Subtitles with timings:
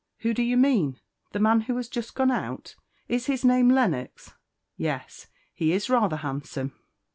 [0.21, 0.99] "Who do you mean?
[1.31, 2.73] The man who has just gone out?
[3.07, 4.33] Is his name Lennox?
[4.75, 6.73] Yes, he is rather handsome."